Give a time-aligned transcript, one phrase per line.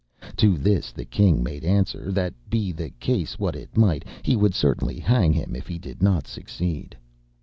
[0.37, 4.55] To this the king made answer, that be the case what it might, he would
[4.55, 6.97] certainly hang him if he did not succeed.